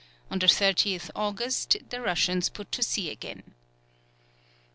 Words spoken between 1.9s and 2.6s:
the Russians